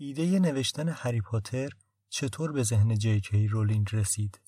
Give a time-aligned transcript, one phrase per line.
[0.00, 1.70] ایده نوشتن هری پاتر
[2.08, 4.40] چطور به ذهن جی رولینگ رسید؟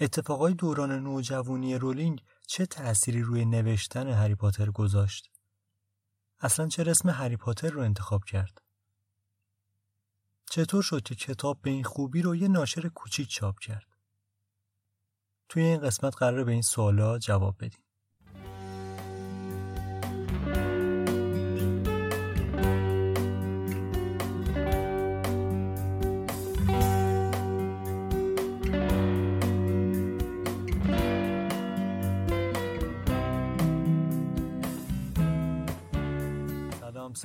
[0.00, 5.30] اتفاقای دوران نوجوانی رولینگ چه تأثیری روی نوشتن هری پاتر گذاشت؟
[6.40, 8.62] اصلا چه اسم هری پاتر رو انتخاب کرد؟
[10.50, 13.86] چطور شد که کتاب به این خوبی رو یه ناشر کوچیک چاپ کرد؟
[15.48, 17.84] توی این قسمت قراره به این سوالا جواب بدیم.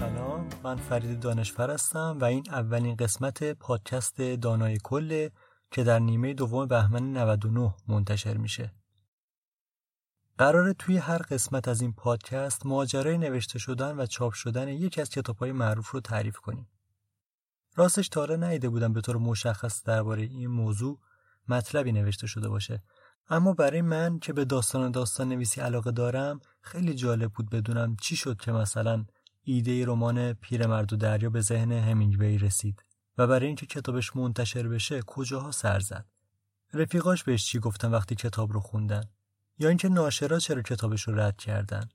[0.03, 5.31] سلام من فرید دانشفر هستم و این اولین قسمت پادکست دانای کله
[5.71, 8.73] که در نیمه دوم بهمن 99 منتشر میشه.
[10.38, 15.09] قراره توی هر قسمت از این پادکست ماجرای نوشته شدن و چاپ شدن یکی از
[15.09, 16.67] کتابهای معروف رو تعریف کنیم.
[17.75, 20.99] راستش تا حالا ندیده بودم به طور مشخص درباره این موضوع
[21.47, 22.83] مطلبی نوشته شده باشه.
[23.30, 28.16] اما برای من که به داستان داستان نویسی علاقه دارم خیلی جالب بود بدونم چی
[28.16, 29.05] شد که مثلا
[29.44, 32.83] ایده رمان پیرمرد و دریا به ذهن همینگوی رسید
[33.17, 36.05] و برای اینکه کتابش منتشر بشه کجاها سر زد؟
[36.73, 39.03] رفیقاش بهش چی گفتن وقتی کتاب رو خوندن؟
[39.59, 41.89] یا اینکه ناشرا چرا کتابش رو رد کردن؟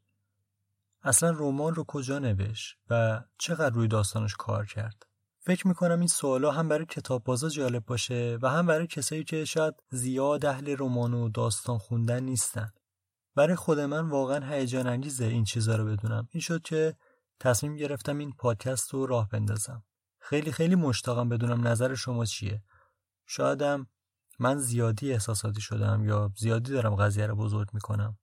[1.02, 5.06] اصلا رمان رو کجا نوشت و چقدر روی داستانش کار کرد؟
[5.40, 9.44] فکر می‌کنم این سوالا هم برای کتاب بازا جالب باشه و هم برای کسایی که
[9.44, 12.70] شاید زیاد اهل رمان و داستان خوندن نیستن.
[13.34, 16.28] برای خود من واقعا هیجان انگیزه این چیزا رو بدونم.
[16.32, 16.96] این شد که
[17.40, 19.84] تصمیم گرفتم این پادکست رو راه بندازم.
[20.20, 22.62] خیلی خیلی مشتاقم بدونم نظر شما چیه.
[23.26, 23.86] شایدم
[24.38, 28.18] من زیادی احساساتی شدم یا زیادی دارم قضیه رو بزرگ می‌کنم.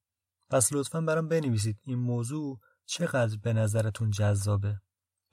[0.50, 4.82] پس لطفا برام بنویسید این موضوع چقدر به نظرتون جذابه.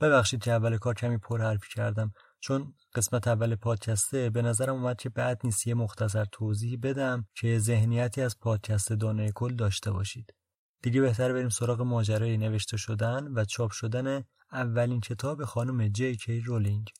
[0.00, 5.08] ببخشید که اول کار کمی پرحرفی کردم چون قسمت اول پادکسته به نظرم اومد که
[5.08, 10.34] بعد نیست یه مختصر توضیح بدم که ذهنیتی از پادکست دانای کل داشته باشید.
[10.82, 16.40] دیگه بهتر بریم سراغ ماجرای نوشته شدن و چاپ شدن اولین کتاب خانم جی کی
[16.40, 16.90] رولینگ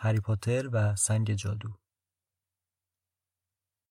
[0.00, 1.68] هری پاتر و سنگ جادو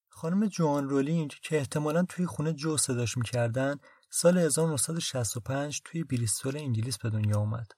[0.09, 3.75] خانم جوان رولینگ که احتمالا توی خونه جو صداش می‌کردن
[4.09, 7.71] سال 1965 توی بریستول انگلیس به دنیا اومد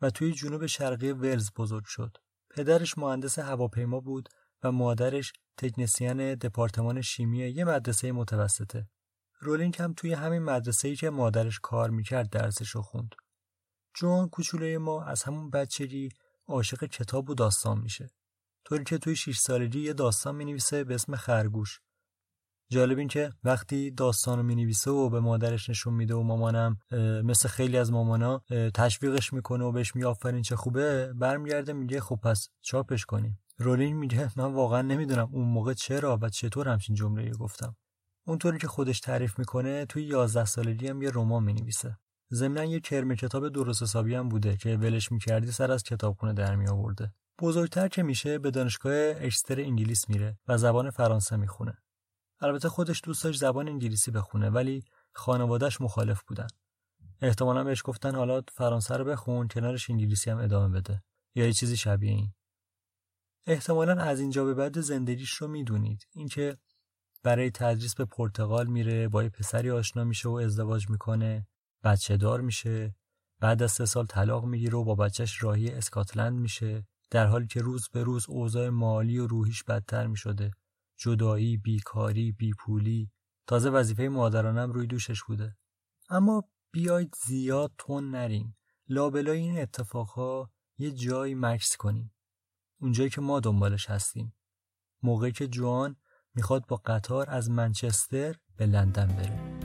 [0.00, 2.16] و توی جنوب شرقی ولز بزرگ شد.
[2.50, 4.28] پدرش مهندس هواپیما بود
[4.62, 8.88] و مادرش تکنسیان دپارتمان شیمی یه مدرسه متوسطه.
[9.46, 13.14] رولینگ هم توی همین مدرسه‌ای که مادرش کار می‌کرد درسش رو خوند.
[13.94, 16.08] جوان کوچولوی ما از همون بچگی
[16.46, 18.10] عاشق کتاب و داستان میشه.
[18.64, 21.80] طوری که توی 6 سالگی یه داستان می‌نویسه به اسم خرگوش.
[22.70, 26.78] جالب این که وقتی داستان رو می‌نویسه و به مادرش نشون میده و مامانم
[27.24, 28.42] مثل خیلی از مامانا
[28.74, 34.30] تشویقش می‌کنه و بهش میآفرین چه خوبه برمیگرده میگه خب پس چاپش کنیم رولینگ میگه
[34.36, 37.76] من واقعا نمی‌دونم اون موقع چرا و چطور همچین جمله گفتم
[38.26, 41.98] اونطوری که خودش تعریف می‌کنه توی 11 سالگی هم یه رمان می‌نویسه.
[42.32, 46.56] ضمنا یه کرم کتاب درست حسابی هم بوده که ولش می‌کردی سر از کتابخونه در
[46.56, 51.78] می آورده بزرگتر که میشه به دانشگاه اشتر انگلیس میره و زبان فرانسه می‌خونه.
[52.40, 56.46] البته خودش دوست داشت زبان انگلیسی بخونه ولی خانوادهش مخالف بودن.
[57.22, 61.02] احتمالا بهش گفتن حالا فرانسه رو بخون کنارش انگلیسی هم ادامه بده.
[61.34, 62.32] یا یه چیزی شبیه این.
[63.46, 66.06] احتمالا از اینجا به بعد زندگیش رو می‌دونید.
[66.14, 66.56] اینکه
[67.26, 71.46] برای تدریس به پرتغال میره با یه پسری آشنا میشه و ازدواج می‌کنه.
[71.84, 72.94] بچه دار میشه.
[73.40, 76.86] بعد از سه سال طلاق می‌گیره و با بچهش راهی اسکاتلند میشه.
[77.10, 80.50] در حالی که روز به روز اوضاع مالی و روحیش بدتر می‌شده.
[80.96, 83.10] جدایی بیکاری بیپولی.
[83.46, 85.56] تازه وظیفه مادرانم روی دوشش بوده.
[86.08, 88.56] اما بیاید زیاد تون نریم.
[88.88, 92.14] لابلای این اتفاقها یه جایی مکس کنیم.
[92.80, 94.34] اونجایی که ما دنبالش هستیم.
[95.02, 95.96] موقعی که جوان
[96.36, 99.56] می‌خواد با قطار از منچستر به لندن بره.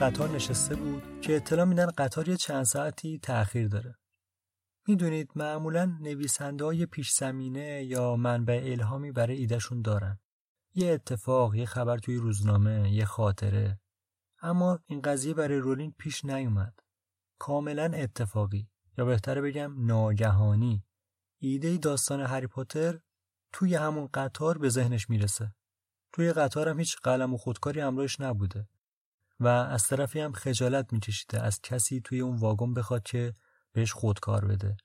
[0.00, 3.94] قطار نشسته بود که اطلاع میدن قطار یه چند ساعتی تأخیر داره.
[4.86, 10.18] می‌دونید معمولا نویسنده های پیش زمینه یا منبع الهامی برای ایدهشون دارن.
[10.74, 13.80] یه اتفاق، یه خبر توی روزنامه، یه خاطره.
[14.42, 16.80] اما این قضیه برای رولینگ پیش نیومد.
[17.38, 20.84] کاملا اتفاقی یا بهتره بگم ناگهانی.
[21.38, 23.00] ایده داستان هری پاتر
[23.52, 25.54] توی همون قطار به ذهنش می‌رسه.
[26.12, 28.68] توی قطار هم هیچ قلم و خودکاری همراهش نبوده.
[29.40, 33.32] و از طرفی هم خجالت میکشیده از کسی توی اون واگن بخواد که
[33.74, 34.76] بهش خودکار بده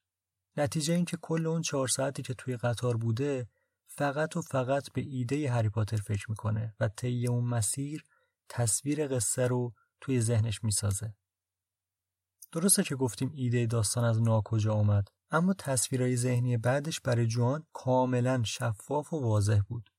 [0.58, 3.48] نتیجه این که کل اون چهار ساعتی که توی قطار بوده
[3.88, 8.04] فقط و فقط به ایده هری پاتر فکر می‌کنه و طی اون مسیر
[8.50, 11.14] تصویر قصه رو توی ذهنش می‌سازه.
[12.52, 18.44] درسته که گفتیم ایده داستان از ناکجا اومد اما تصویرهای ذهنی بعدش برای جوان کاملا
[18.44, 19.90] شفاف و واضح بود.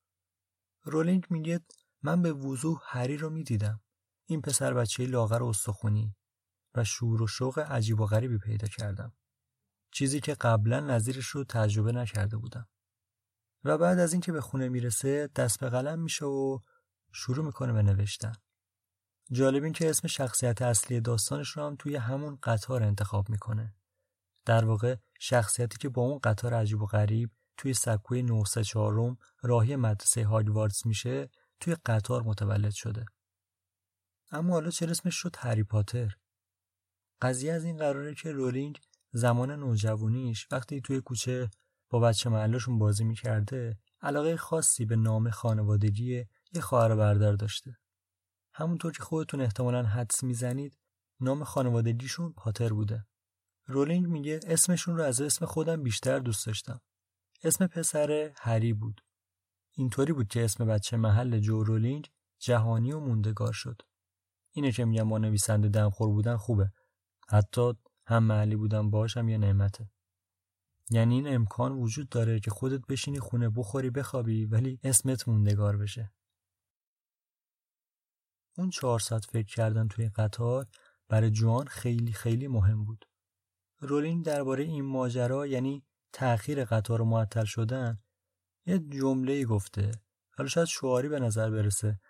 [0.83, 1.61] رولینگ میگه
[2.03, 3.81] من به وضوح هری رو می‌دیدم.
[4.27, 6.15] این پسر بچه لاغر استخونی
[6.75, 9.13] و شور و شوق عجیب و غریبی پیدا کردم.
[9.93, 12.69] چیزی که قبلا نظیرش رو تجربه نکرده بودم.
[13.65, 16.59] و بعد از اینکه به خونه می‌رسه دست به قلم میشه و
[17.13, 18.33] شروع می‌کنه به نوشتن.
[19.33, 23.75] جالب این که اسم شخصیت اصلی داستانش رو هم توی همون قطار انتخاب می‌کنه.
[24.45, 30.25] در واقع شخصیتی که با اون قطار عجیب و غریب توی سکوی 934 راهی مدرسه
[30.25, 31.31] هاگواردز میشه
[31.61, 33.05] توی قطار متولد شده.
[34.31, 36.17] اما حالا چرا اسمش شد هری پاتر؟
[37.23, 38.81] قضیه از این قراره که رولینگ
[39.13, 41.51] زمان نوجوانیش وقتی توی کوچه
[41.91, 47.79] با بچه محلشون بازی می‌کرده علاقه خاصی به نام خانوادگی یه خواهر بردار داشته.
[48.55, 50.79] همونطور که خودتون احتمالا حدس می‌زنید
[51.21, 53.07] نام خانوادگیشون پاتر بوده.
[53.67, 56.81] رولینگ میگه اسمشون رو از اسم خودم بیشتر دوست داشتم.
[57.45, 59.01] اسم پسر هری بود.
[59.73, 63.83] اینطوری بود که اسم بچه محل جو رولینگ جهانی و موندگار شد.
[64.53, 66.73] اینه که میگم ما نویسنده دمخور بودن خوبه.
[67.31, 67.73] حتی
[68.07, 69.91] هم محلی بودن باشم یه نعمته.
[70.91, 76.13] یعنی این امکان وجود داره که خودت بشینی خونه بخوری بخوابی ولی اسمت موندگار بشه.
[78.57, 80.67] اون چهار ساعت فکر کردن توی قطار
[81.09, 83.05] برای جوان خیلی خیلی مهم بود.
[83.81, 87.99] رولینگ درباره این ماجرا یعنی تأخیر قطار و معطل شدن
[88.67, 89.93] یه جمله گفته
[90.37, 92.01] حالا شاید شعاری به نظر برسه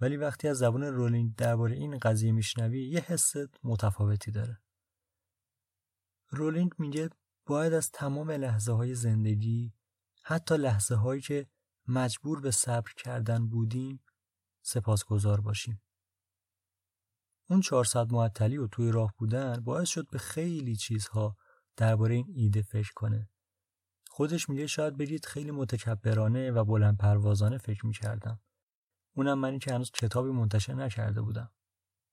[0.00, 3.32] ولی وقتی از زبان رولینگ درباره این قضیه میشنوی یه حس
[3.64, 4.60] متفاوتی داره
[6.28, 7.10] رولینگ میگه
[7.46, 9.72] باید از تمام لحظه های زندگی
[10.22, 11.46] حتی لحظه هایی که
[11.88, 14.04] مجبور به صبر کردن بودیم
[14.62, 15.82] سپاسگزار باشیم
[17.48, 21.36] اون 400 معطلی و توی راه بودن باعث شد به خیلی چیزها
[21.76, 23.28] درباره این ایده فکر کنه.
[24.08, 28.40] خودش میگه شاید بگید خیلی متکبرانه و بلند پروازانه فکر می‌کردم.
[29.16, 31.50] اونم منی که هنوز کتابی منتشر نکرده بودم.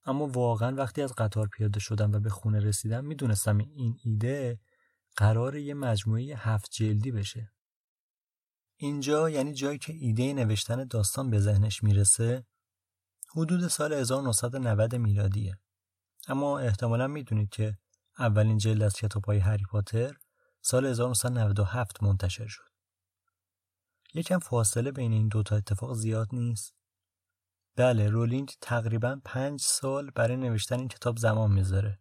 [0.05, 4.59] اما واقعا وقتی از قطار پیاده شدم و به خونه رسیدم می‌دونستم این ایده
[5.15, 7.51] قرار یه مجموعه هفت جلدی بشه.
[8.75, 12.45] اینجا یعنی جایی که ایده نوشتن داستان به ذهنش می‌رسه
[13.35, 15.57] حدود سال 1990 میلادیه.
[16.27, 17.77] اما احتمالا می‌دونید که
[18.19, 20.17] اولین جلد از کتاب های هری پاتر
[20.61, 22.73] سال 1997 منتشر شد.
[24.13, 26.73] یکم فاصله بین این دوتا اتفاق زیاد نیست.
[27.75, 31.99] بله رولینگ تقریبا پنج سال برای نوشتن این کتاب زمان می‌ذاره.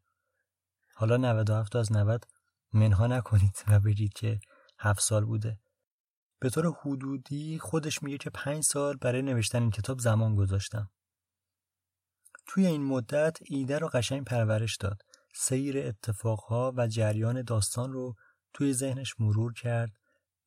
[0.95, 2.27] حالا 97 از 90
[2.73, 4.41] منها نکنید و بگید که
[4.79, 5.59] هفت سال بوده.
[6.41, 10.91] به طور حدودی خودش میگه که پنج سال برای نوشتن این کتاب زمان گذاشتم.
[12.47, 15.03] توی این مدت ایده رو قشنگ پرورش داد.
[15.35, 18.15] سیر اتفاقها و جریان داستان رو
[18.53, 19.93] توی ذهنش مرور کرد،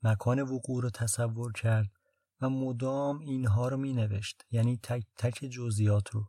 [0.03, 1.94] مکان وقوع رو تصور کرد
[2.41, 4.43] و مدام اینها رو می نوشت.
[4.51, 6.25] یعنی تک تک جزئیات رو.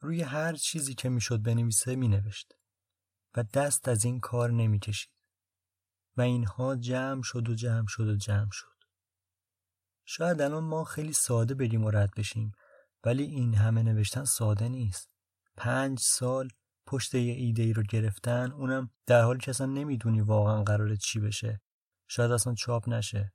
[0.00, 2.52] روی هر چیزی که می‌شد بنویسه می نوشت
[3.36, 5.12] و دست از این کار نمی کشید.
[6.16, 8.72] و اینها جمع شد و جمع شد و جمع شد.
[10.04, 12.52] شاید الان ما خیلی ساده بگیم و رد بشیم
[13.04, 15.10] ولی این همه نوشتن ساده نیست
[15.56, 16.48] پنج سال
[16.86, 21.20] پشت یه ایده ای رو گرفتن اونم در حالی که اصلا نمی‌دونی واقعا قراره چی
[21.20, 21.60] بشه
[22.08, 23.32] شاید اصلا چاپ نشه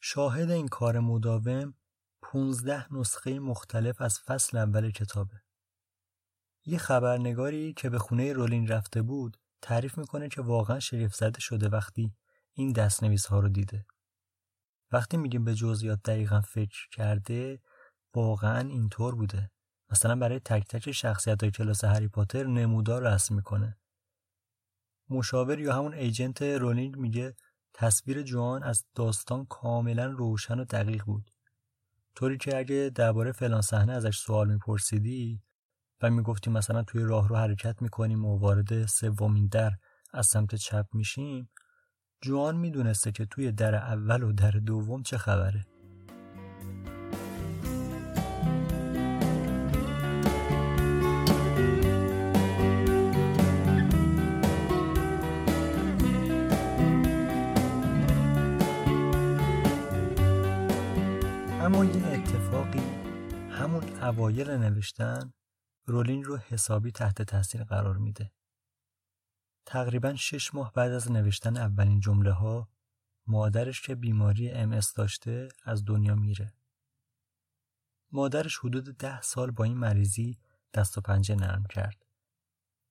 [0.00, 1.74] شاهد این کار مداوم
[2.22, 5.42] 15 نسخه مختلف از فصل اول کتابه.
[6.64, 11.68] یه خبرنگاری که به خونه رولین رفته بود تعریف می‌کنه که واقعا شریف زده شده
[11.68, 12.14] وقتی
[12.52, 13.86] این دستنویس ها رو دیده.
[14.92, 17.60] وقتی میگیم به جزئیات دقیقا فکر کرده
[18.14, 19.50] واقعا اینطور بوده.
[19.90, 23.78] مثلا برای تک تک شخصیت های کلاس هری پاتر نمودار رسم می‌کنه.
[25.08, 27.36] مشاور یا همون ایجنت رولینگ میگه
[27.78, 31.30] تصویر جوان از داستان کاملا روشن و دقیق بود.
[32.14, 35.42] طوری که اگه درباره فلان صحنه ازش سوال میپرسیدی
[36.02, 39.72] و می‌گفتی مثلا توی راه رو حرکت می‌کنیم و وارد سومین در
[40.12, 41.50] از سمت چپ میشیم
[42.20, 45.66] جوان می‌دونسته که توی در اول و در دوم چه خبره.
[64.06, 65.32] اوایل نوشتن
[65.84, 68.32] رولینگ رو حسابی تحت تاثیر قرار میده.
[69.66, 72.68] تقریبا شش ماه بعد از نوشتن اولین جمله ها
[73.26, 76.54] مادرش که بیماری ام داشته از دنیا میره.
[78.12, 80.38] مادرش حدود ده سال با این مریضی
[80.74, 82.06] دست و پنجه نرم کرد.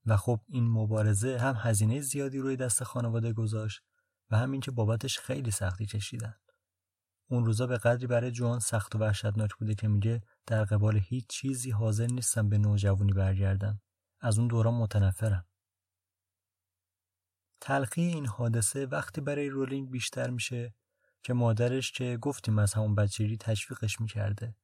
[0.05, 3.81] و خب این مبارزه هم هزینه زیادی روی دست خانواده گذاشت
[4.29, 6.36] و همین که بابتش خیلی سختی کشیدن.
[7.27, 11.27] اون روزا به قدری برای جوان سخت و وحشتناک بوده که میگه در قبال هیچ
[11.27, 13.82] چیزی حاضر نیستم به نوجوانی برگردم.
[14.20, 15.46] از اون دوران متنفرم.
[17.62, 20.74] تلخی این حادثه وقتی برای رولینگ بیشتر میشه
[21.24, 24.55] که مادرش که گفتیم از همون بچگی تشویقش می‌کرده.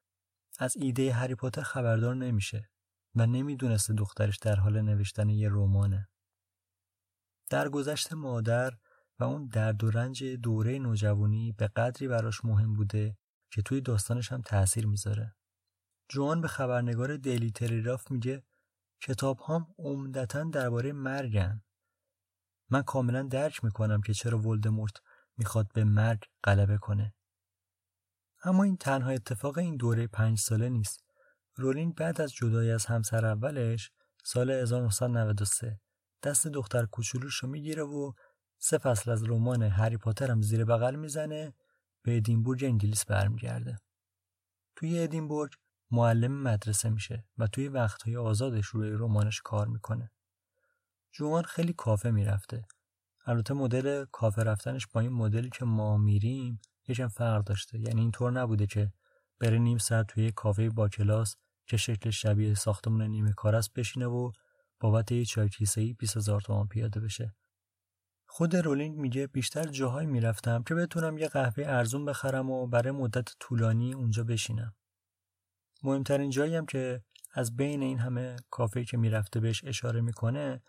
[0.60, 2.70] از ایده هری پاتر خبردار نمیشه
[3.16, 6.10] و نمی‌دونسته دخترش در حال نوشتن یه رمانه.
[7.50, 8.74] در گذشت مادر
[9.22, 13.18] و اون درد و رنج دوره نوجوانی به قدری براش مهم بوده
[13.52, 15.36] که توی داستانش هم تأثیر می‌ذاره.
[16.10, 18.44] جوان به خبرنگار دیلی تریراف میگه
[19.02, 21.62] کتاب هم عمدتا درباره مرگن.
[22.70, 24.94] من کاملا درک می‌کنم که چرا ولدمورت
[25.38, 27.14] می‌خواد به مرگ غلبه کنه.
[28.44, 31.04] اما این تنها اتفاق این دوره پنج ساله نیست.
[31.56, 33.92] رولینگ بعد از جدایی از همسر اولش
[34.24, 35.80] سال 1993
[36.24, 38.12] دست دختر کوچولوش رو می‌گیره و
[38.64, 41.54] سه فصل از رمان هری پاتر هم زیر بغل می‌زنه
[42.04, 43.78] به ادینبورگ انگلیس برمیگرده.
[44.76, 45.52] توی ادینبورگ
[45.92, 50.12] معلم مدرسه میشه و توی وقتهای آزادش روی رمانش کار می‌کنه.
[51.12, 52.66] جوان خیلی کافه می‌رفته.
[53.26, 57.80] البته مدل کافه رفتنش با این مدلی که ما میریم یکم فرق داشته.
[57.80, 58.94] یعنی اینطور نبوده که
[59.40, 61.36] بره نیم ساعت توی کافه با کلاس
[61.68, 64.32] که شکل شبیه ساختمون نیمه کار است بشینه و
[64.80, 67.36] بابت یه چای کیسه ای 20000 تومان پیاده بشه.
[68.34, 73.30] خود رولینگ میگه بیشتر جاهایی می‌رفتم که بتونم یه قهوه ارزون بخرم و برای مدت
[73.40, 74.76] طولانی اونجا بشینم.
[75.84, 80.62] مهمترین جایی هم که از بین این همه کافه که می‌رفته بهش اشاره می‌کنه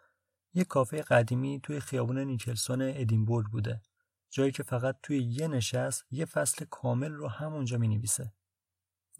[0.54, 3.82] یه کافه قدیمی توی خیابون نیکلسون ادینبورگ بوده.
[4.30, 8.32] جایی که فقط توی یه نشست یه فصل کامل رو همونجا می نویسه.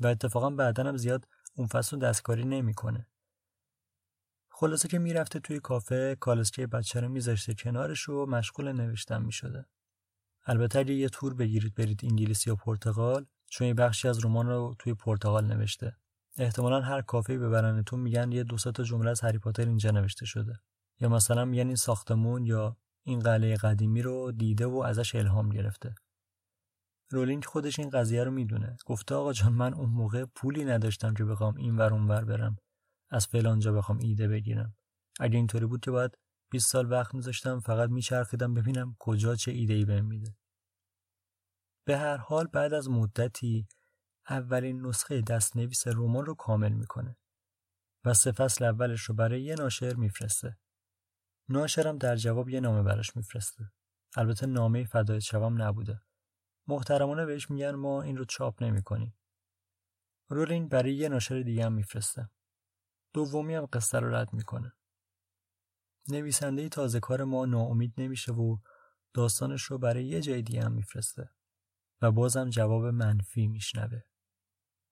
[0.01, 3.07] و اتفاقا بعدا هم زیاد اون فصل دستکاری نمی‌کنه.
[4.63, 9.67] خلاصه که می‌رفته توی کافه کالسکه بچه رو میذاشته کنارش و مشغول نوشتن می‌شده.
[10.45, 14.75] البته اگه یه تور بگیرید برید انگلیس یا پرتغال چون یه بخشی از رمان رو
[14.79, 15.97] توی پرتغال نوشته.
[16.39, 20.55] احتمالا هر کافه ببرنتون میگن یه دو تا جمله از هری پاتر اینجا نوشته شده.
[21.01, 25.95] یا مثلا میگن این ساختمون یا این قلعه قدیمی رو دیده و ازش الهام گرفته.
[27.11, 28.77] رولینگ خودش این قضیه رو می‌دونه.
[28.87, 32.57] گفته آقا جان من اون موقع پولی نداشتم که بخوام این ور اون ور برم.
[33.13, 34.77] از فلانجا بخوام ایده بگیرم.
[35.21, 36.19] اگه اینطوری بود که باید
[36.53, 40.37] 20 سال وقت میذاشتم فقط میچرخیدم ببینم کجا چه ایده ای بهم میده.
[41.87, 43.69] به هر حال بعد از مدتی
[44.29, 47.17] اولین نسخه دستنویس رمان رو کامل می‌کنه
[48.05, 50.59] و سه فصل اولش رو برای یه ناشر میفرسته.
[51.49, 53.73] ناشرم در جواب یه نامه براش میفرسته.
[54.17, 56.03] البته نامه فدای شوام نبوده.
[56.69, 59.15] محترمانه بهش میگن ما این رو چاپ نمی‌کنیم.
[60.29, 62.31] رولینگ برای یه ناشر دیگه هم میفرسته.
[63.13, 64.73] دومی هم قصه رو رد می‌کنه.
[66.09, 68.59] نویسنده تازه کار ما ناامید نمیشه و
[69.15, 71.31] داستانش رو برای یه جای دیگه هم میفرسته
[72.03, 74.01] و بازم جواب منفی میشنوه.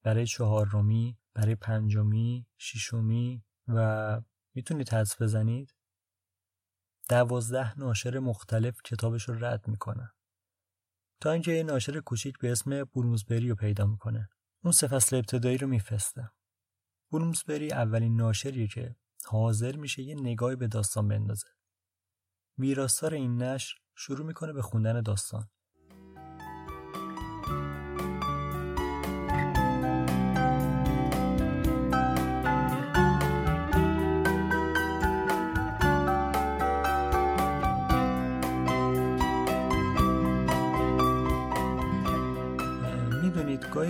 [0.02, 4.20] برای چهارمی، برای پنجمی، ششمی و
[4.54, 5.74] می‌تونید حدس بزنید
[7.08, 10.10] دوازده ناشر مختلف کتابش رو رد می‌کنن.
[11.20, 14.28] تا اینکه یه ناشر کوچیک به اسم بولمزبری رو پیدا می‌کنه.
[14.64, 16.30] اون سه فصل ابتدایی رو میفرسته.
[17.10, 21.46] بولمزبری اولین ناشریه که حاضر میشه یه نگاهی به داستان بندازه.
[22.58, 25.48] ویراستار این نشر شروع می‌کنه به خوندن داستان.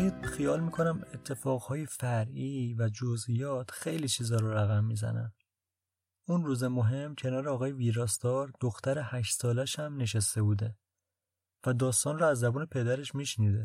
[0.00, 5.32] گاهی خیال می‌کنم اتفاقهای فرعی و جزئیات خیلی چیزا رو رقم می‌زنن.
[6.28, 10.76] اون روز مهم کنار آقای ویراستار دختر هشت سالش هم نشسته بوده
[11.66, 13.64] و داستان رو از زبان پدرش میشنیده.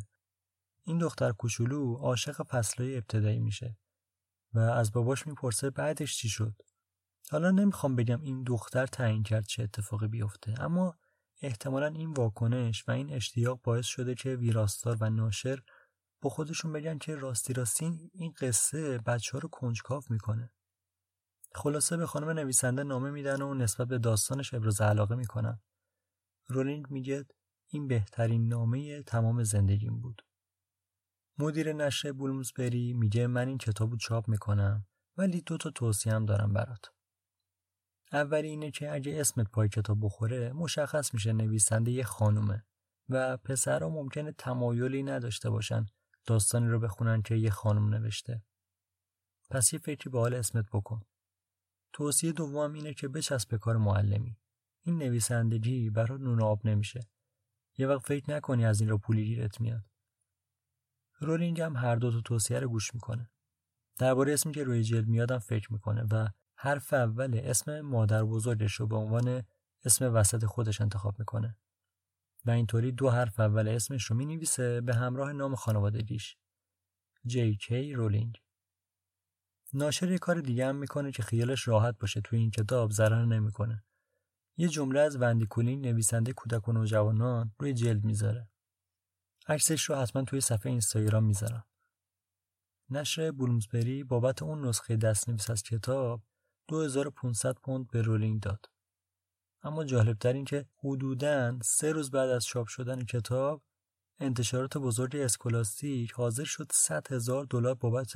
[0.83, 3.77] این دختر کوچولو عاشق فصلهای ابتدایی میشه
[4.53, 6.55] و از باباش می‌پرسه بعدش چی شد.
[7.31, 10.97] حالا نمی‌خوام بگم این دختر تعیین کرد چه اتفاقی بیفته اما
[11.41, 15.59] احتمالا این واکنش و این اشتیاق باعث شده که ویراستار و ناشر
[16.29, 20.51] خودشون بگن که راستی راستی این قصه بچه ها رو کنجکاو می‌کنه.
[21.55, 25.59] خلاصه به خانم نویسنده نامه میدن و نسبت به داستانش ابراز علاقه می‌کنن.
[26.47, 27.25] رولینگ میگه
[27.67, 30.21] این بهترین نامه تمام زندگیم بود.
[31.37, 36.53] مدیر نشر بولمزبری میگه من این کتابو چاپ می‌کنم ولی دو تا توصیه هم دارم
[36.53, 36.85] برات.
[38.11, 42.65] اولی اینه که اگه اسمت پای کتاب بخوره مشخص میشه نویسنده یه خانومه
[43.09, 45.85] و پسرها ممکنه تمایلی نداشته باشن
[46.25, 48.43] داستانی رو بخونن که یه خانم نوشته.
[49.49, 51.01] پس یه فکری به حال اسمت بکن.
[51.93, 54.37] توصیه دوم اینه که بچسب کار معلمی.
[54.81, 57.07] این نویسندگی برات نون آب نمیشه.
[57.77, 59.83] یه وقت فکر نکنی از این رو پولی گیرت میاد.
[61.19, 63.29] رولینگ هم هر دو تا توصیه رو گوش می‌کنه.
[63.99, 68.73] درباره اسمی که روی جلد میاد هم فکر می‌کنه و حرف اول اسم مادر بزرگش
[68.73, 69.43] رو به عنوان
[69.85, 71.57] اسم وسط خودش انتخاب می‌کنه.
[72.45, 76.37] و اینطوری دو حرف اول اسمش رو می‌نویسه به همراه نام خانوادگیش
[77.59, 78.41] کی رولینگ
[79.73, 83.83] ناشر یه کار دیگه هم می‌کنه که خیالش راحت باشه توی این کتاب ضرر نمی‌کنه.
[84.57, 88.49] یه جمله از وندی کولینگ نویسنده کودک و نوجوانان روی جلد می‌ذاره.
[89.47, 91.65] عکسش رو حتما توی صفحه اینستاگرام می‌ذارم.
[92.89, 96.23] نشر بولمزبری بابت اون نسخه دستنویس از کتاب
[96.67, 98.74] 2500 پوند به رولینگ داد.
[99.65, 103.63] اما جالبتر این که حدوداً سه روز بعد از چاپ شدن کتاب
[104.19, 108.13] انتشارات بزرگ اسکولاستیک حاضر شد 100 هزار دلار بابت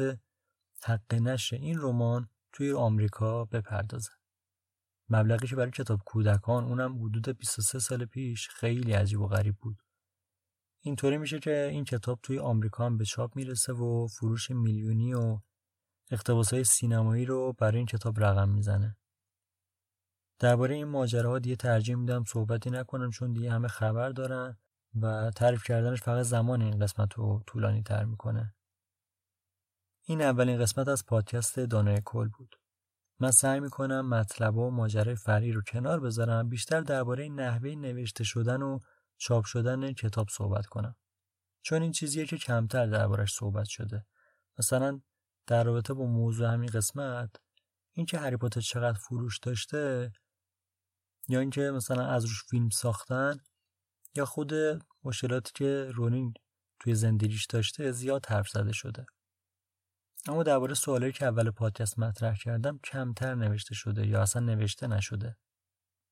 [0.84, 4.12] حق نشر این رمان توی آمریکا بپردازه.
[5.10, 9.77] مبلغی که برای کتاب کودکان اونم حدود 23 سال پیش خیلی عجیب و غریب بود.
[10.82, 15.39] اینطوری میشه که این کتاب توی آمریکا هم به چاپ می‌رسه و فروش میلیونی و
[16.51, 18.98] های سینمایی رو برای این کتاب رقم می‌زنه.
[20.39, 24.58] درباره این ماجراها دیگه ترجیح میدم صحبتی نکنم چون دیگه همه خبر دارن
[25.01, 28.55] و تعریف کردنش فقط زمان این قسمت رو طولانی تر می‌کنه.
[30.05, 32.55] این اولین قسمت از پادکست دانای کل بود.
[33.19, 38.62] من سعی می‌کنم مطلب و ماجرای فری رو کنار بذارم بیشتر درباره نحوه نوشته شدن
[38.62, 38.79] و
[39.17, 40.96] چاپ شدن کتاب صحبت کنم.
[41.62, 44.05] چون این چیزیه که کمتر دربارش صحبت شده.
[44.60, 45.01] مثلا
[45.48, 47.29] در رابطه با موضوع همین قسمت
[47.91, 50.12] اینکه هری پاتر چقدر فروش داشته
[51.29, 53.39] یا اینکه مثلا از روش فیلم ساختن
[54.15, 54.53] یا خود
[55.04, 56.36] مشکلاتی که رولینگ
[56.80, 59.06] توی زندگیش داشته زیاد حرف زده شده.
[60.27, 65.38] اما درباره سوالایی که اول پادکست مطرح کردم کمتر نوشته شده یا اصلا نوشته نشده.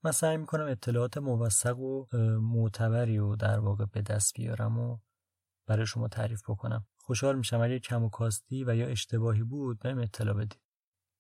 [0.03, 2.05] من سعی می‌کنم اطلاعات موثق و
[2.39, 4.97] معتبری و در واقع به دست بیارم و
[5.67, 6.87] برای شما تعریف بکنم.
[6.97, 10.59] خوشحال میشم اگه کم و کاستی و یا اشتباهی بود بهم اطلاع بدید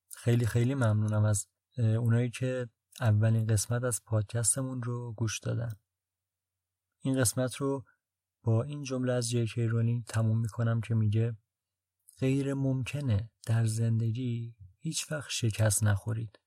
[0.09, 2.69] خیلی خیلی ممنونم از اونایی که
[3.01, 5.73] اولین قسمت از پادکستمون رو گوش دادن.
[6.99, 7.85] این قسمت رو
[8.43, 11.37] با این جمله از جی رونی تموم می‌کنم که میگه
[12.19, 16.39] غیر ممکنه در زندگی هیچ وقت شکست نخورید.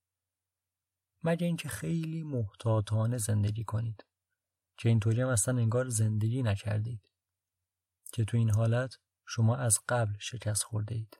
[1.22, 4.04] مگه اینکه خیلی محتاطانه زندگی کنید.
[4.76, 7.10] که اینطوری هم اصلا انگار زندگی نکردید.
[8.12, 8.94] که تو این حالت
[9.26, 11.16] شما از قبل شکست خورده اید.